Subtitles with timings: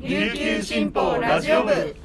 [0.00, 1.96] 琉球新報ラジオ部。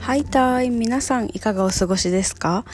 [0.00, 2.64] はいたい皆さんいかがお過ごしですか？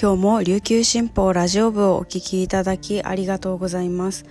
[0.00, 4.24] 今日も琉球新報ラジオ部をお聞きいただきありがとうございます。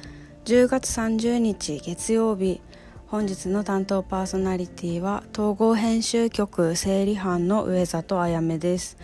[0.46, 2.62] 10月30日月曜日
[3.08, 8.98] 本日の担当パーソナリティは統合編集局整理班の上里あやめです。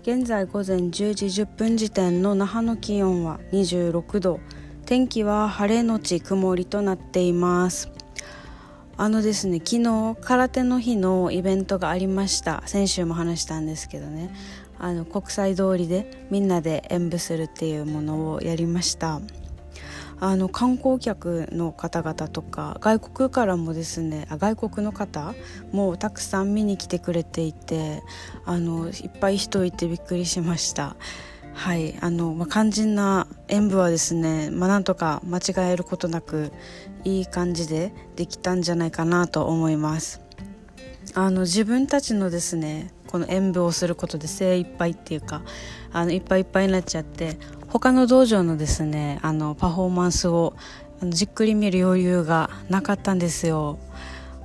[0.00, 4.40] 現在午前10時10分時点の那覇の気温は26度。
[4.84, 7.90] 天気は晴れのち曇りとなっています。
[8.96, 12.62] あのですね昨日空手の日のイベントがありました。
[12.66, 14.34] 先週も話したんですけどね。
[14.78, 19.20] あの国際通りでみんなで演舞するっていうものをやりました。
[20.20, 25.34] あの観光客の方々とか外国からもですねあ外国の方
[25.72, 28.02] もたくさん見に来てくれていて
[28.44, 30.96] あのいっぱい人いてびっくりしました。
[31.54, 36.52] はいあの、まあ、肝心な演舞はですね、まあ、なんとか間違えることなく
[37.04, 40.20] いい感じでできたんじゃないかなと思います。
[41.14, 45.42] あの自分たちのですねこの演舞をすることで精一杯っていうか
[45.92, 47.38] あのいっぱいいっぱいになっちゃって
[47.68, 50.54] 他の道場のですねあのパフォーマンスを
[51.02, 53.78] じっくり見る余裕がなかったんですよ。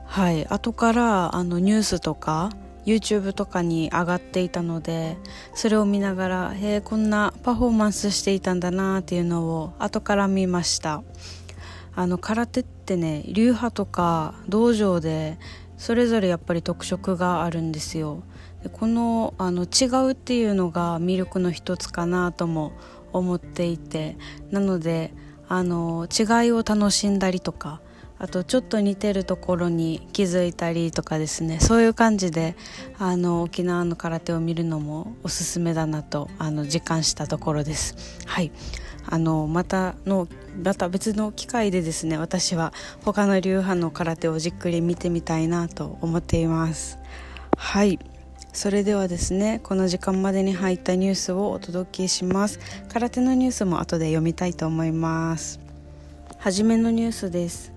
[0.06, 2.50] はい後からあのニュースとか
[2.88, 5.18] YouTube とかに上がっていたので
[5.54, 11.04] それを見ながらへえこんなパフォーマンスしていたんだなっていうのを後から見ました。
[11.96, 15.38] あの空手ってね流派とか道場で
[15.78, 18.24] それぞれやっぱり特色があるんですよ。
[18.64, 22.72] でこのあの違うっていうのが魅力の一つかなとも
[23.12, 24.18] 思っていて。
[24.50, 25.14] なので
[25.50, 27.82] あの違いを楽しんだりとか
[28.20, 31.60] あとちょっと似てるところに気づいたりとかですね。
[31.60, 32.56] そういう感じで
[32.98, 37.96] あの沖縄の空手を見るのもおすすめだなとあの実感したところです。
[38.26, 38.52] はい。
[39.10, 40.28] あのまたの
[40.64, 42.74] また別の機会でですね私は
[43.06, 47.00] 他の流派の空手をじっくり見てみたいなと思っています。
[47.56, 48.00] はい。
[48.52, 52.60] それではですねこの時間までに入ったニュースをお届けします。
[52.92, 55.60] 空手のニュースも後で読みたいと思います。
[56.40, 57.77] はじめのニュースです。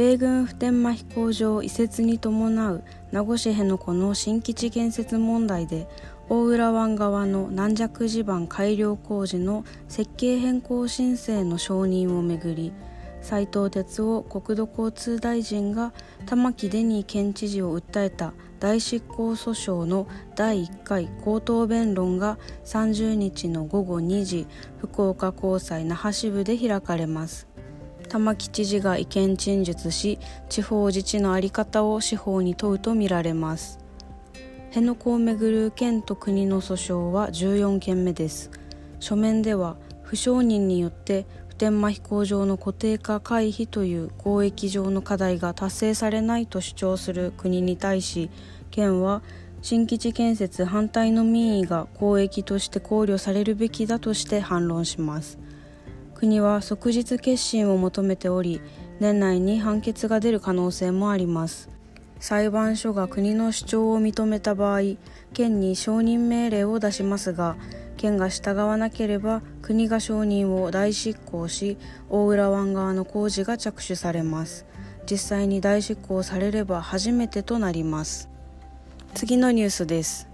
[0.00, 5.86] 米軍普天間飛行場移設に伴う名護市辺野古の新基地建設問題で
[6.30, 12.72] 大浦湾側の軟弱地盤改良工事の設計変更申請の承認をめぐり
[13.20, 15.92] 斉藤哲夫国土交通大臣が
[16.24, 24.46] 玉城デニー県知事を訴えた大執行訴訟の第1回口頭弁論が30日の午後2時
[24.78, 27.49] 福岡高裁那覇支部で開かれます。
[28.10, 33.78] 玉城知事が意見陳述し地方自治の在り方を司法に問うとみられます。
[34.70, 38.50] 辺野古をめぐる県と国の訴訟は14件目です。
[38.98, 48.30] 書面では不承認によって普天間飛行場の固定化回避という公益上の課題が達成されないと主張する国に対し
[48.70, 49.22] 県は
[49.62, 55.38] 新基地建設反対の民意が公益として考慮されるべきだとして反論します。
[56.20, 58.60] 国は即日決心を求めており
[58.98, 61.70] 年内に判決が出る可能性もあります。
[62.18, 64.80] 裁判所が国の主張を認めた場合
[65.32, 67.56] 県に承認命令を出しますが
[67.96, 71.78] 県が従わなければ国が承認を代執行し
[72.10, 74.66] 大浦湾側の工事が着手されます。
[75.10, 78.28] 実際に代執行されれば初めてとなります。
[79.14, 80.28] 次のニュースです。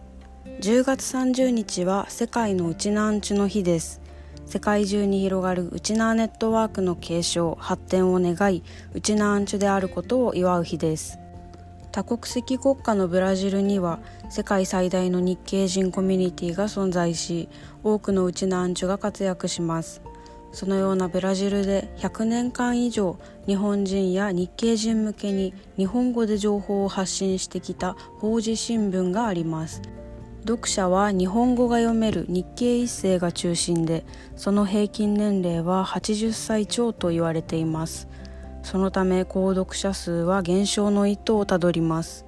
[0.63, 4.05] 10月30日は世界のウチナーンチュの日です。
[4.47, 8.63] 世界中に広がるウチナーネットワークの継承発展を願い
[8.95, 11.19] ウチナーンチュであることを祝う日です。
[11.91, 13.99] 多国籍国家のブラジルには
[14.31, 17.49] 世界最大の日系人コミュニティが存在し
[17.83, 20.01] 多くのウチナーンチュが活躍します。
[20.53, 29.83] そのようなブラジルで100年間以上日本人や日系人向けに日本語で情報を発信してきた法事新聞があります。
[30.47, 34.05] 読者は日本語が読める日系一世が中心で
[34.37, 38.09] その平均年齢は80歳超と言われています。
[38.63, 42.25] そのため購読者数は減少の一途をたどります。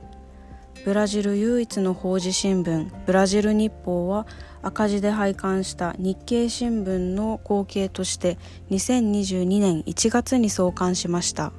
[0.84, 4.26] ブラジル唯一の法事新聞ブラジル日報は
[4.62, 8.38] 赤字で廃刊した日経新聞の後継として
[8.70, 11.52] 2022年1月に創刊しました。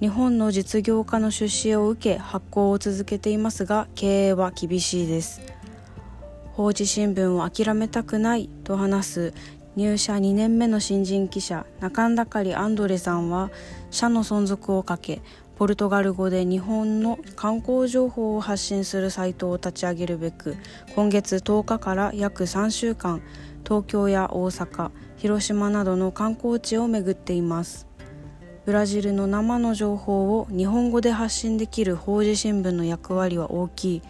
[0.00, 5.40] 日本の実業家の出資を受け発行を続けていますが経営は厳しいです。
[6.56, 9.34] 法事新聞を諦めたくないと話す
[9.74, 13.50] 入社2年目の新人記者中んだかりアンドレさんは
[13.90, 15.20] 社の存続をかけ
[15.56, 20.56] ポルトガル語で日本の観光情報を発信するサイトを立ち上げるべく
[20.94, 23.20] 今月10日から約3週間
[23.64, 27.88] 東京や大阪広島などの観光地を巡っています。
[28.66, 34.02] ブラジルの生の情報を日本語で発信できる法事新聞の役割は大きい。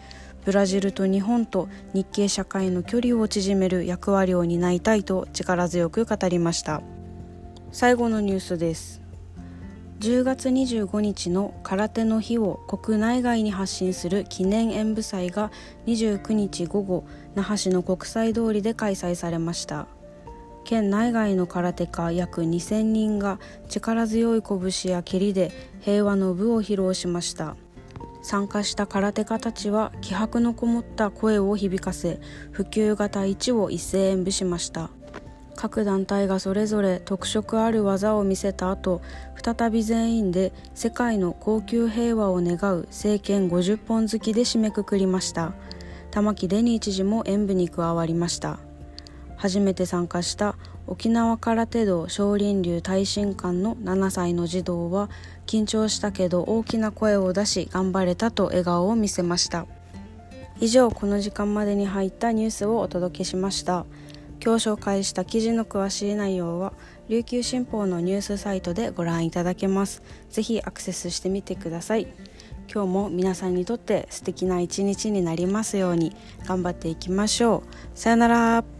[0.44, 6.82] ブラジルと日本と日系社会の距離を縮める役割を担いたいと力強く語りました。
[7.72, 9.00] 最後のニュースです。
[10.00, 15.50] 10月25日の空手の日を国内外に発信する記念演舞祭が
[15.86, 17.04] 29日午後
[17.34, 19.86] 那覇市の国際通りで開催されました。
[20.64, 23.38] 県内外の空手家約2000人が
[23.68, 27.56] 力強い拳や蹴りで平和の部を披露しました。
[28.24, 32.20] 参加した空手家たちは気迫のこもった声を響かせ
[32.52, 34.88] 普及型1を一斉演舞しました。
[35.54, 39.02] 各団体がそれぞれ特色ある技を見せた後
[39.42, 45.52] 再び全員で世界の高級平和を願う政権50本好きで締めくくりました。
[46.10, 48.58] 玉城デニー知事も演舞に加わりました。
[49.44, 50.56] 初めて参加した
[50.86, 55.10] 沖縄空手道少林流耐震館の7歳の児童は
[55.44, 59.66] 緊張したけど大きな声を出し頑張れたと笑顔を見せました。
[60.60, 63.84] 以上この時間までに入ったニュースをお届けしました。
[64.42, 66.72] 今日紹介した記事の詳しい内容は
[67.10, 70.02] 琉球新報のニュースサイトでご覧いただけます。
[70.30, 72.06] ぜひアクセスしてみてください。
[72.72, 77.98] 今日も皆さんにとって素敵な一日になりますように頑張っていきましょう。
[77.98, 78.73] さよなら。